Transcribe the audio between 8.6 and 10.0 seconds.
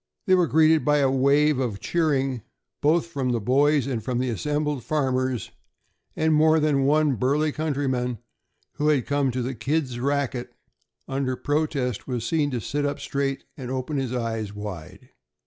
who had come to the "kids'